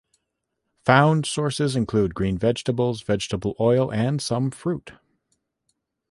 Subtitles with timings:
[0.85, 4.93] Found sources include green vegetables, vegetable oil, and some fruit.